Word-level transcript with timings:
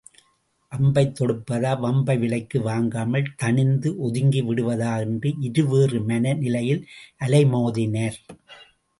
அம்பைத் 0.71 1.11
தொடுப்பதா 1.17 1.71
வம்பை 1.81 2.15
விலைக்கு 2.19 2.59
வாங்காமல் 2.61 3.27
தணிந்து 3.41 3.89
ஒதுங்கி 3.97 4.41
விடுவதா 4.41 4.93
என்ற 4.99 5.33
இருவேறு 5.41 5.99
மன 6.09 6.33
நிலையில் 6.41 6.81
அலைமோதினர். 7.21 8.19